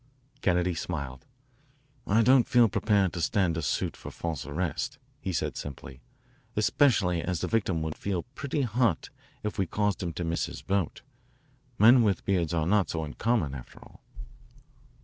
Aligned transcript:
Kennedy 0.41 0.73
smiled. 0.73 1.27
"I 2.07 2.23
don't 2.23 2.47
feel 2.47 2.67
prepared 2.67 3.13
to 3.13 3.21
stand 3.21 3.55
a 3.55 3.61
suit 3.61 3.95
for 3.95 4.09
false 4.09 4.47
arrest," 4.47 4.97
he 5.19 5.31
said 5.31 5.55
simply," 5.55 6.01
especially 6.55 7.21
as 7.21 7.41
the 7.41 7.47
victim 7.47 7.83
would 7.83 7.93
feel 7.93 8.23
pretty 8.33 8.63
hot 8.63 9.11
if 9.43 9.59
we 9.59 9.67
caused 9.67 10.01
him 10.01 10.11
to 10.13 10.23
miss 10.23 10.47
his 10.47 10.63
boat. 10.63 11.03
Men 11.77 12.01
with 12.01 12.25
beards 12.25 12.51
are 12.51 12.65
not 12.65 12.89
so 12.89 13.03
uncommon, 13.03 13.53
after 13.53 13.77
all." 13.79 14.01